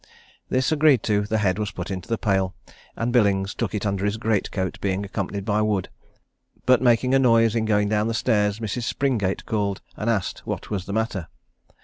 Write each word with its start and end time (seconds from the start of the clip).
This 0.49 0.71
agreed 0.71 1.03
to, 1.03 1.25
the 1.27 1.37
head 1.37 1.59
was 1.59 1.69
put 1.69 1.91
into 1.91 2.09
the 2.09 2.17
pail, 2.17 2.55
and 2.95 3.13
Billings 3.13 3.53
took 3.53 3.75
it 3.75 3.85
under 3.85 4.03
his 4.03 4.17
great 4.17 4.49
coat, 4.49 4.79
being 4.81 5.05
accompanied 5.05 5.45
by 5.45 5.61
Wood; 5.61 5.89
but, 6.65 6.81
making 6.81 7.13
a 7.13 7.19
noise 7.19 7.53
in 7.55 7.65
going 7.65 7.89
down 7.89 8.11
stairs, 8.15 8.57
Mrs. 8.57 8.91
Springate 8.91 9.45
called, 9.45 9.79
and 9.95 10.09
asked 10.09 10.39
what 10.39 10.71
was 10.71 10.87
the 10.87 10.93
matter? 10.93 11.27